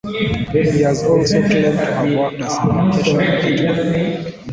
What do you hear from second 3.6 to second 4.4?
hitman.